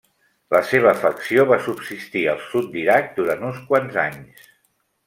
La 0.55 0.61
seva 0.69 0.93
facció 1.01 1.45
va 1.53 1.59
subsistir 1.67 2.25
al 2.33 2.43
sud 2.47 2.73
d'Iraq 2.73 3.17
durant 3.21 3.47
uns 3.53 3.65
quants 3.71 4.05
anys. 4.09 4.53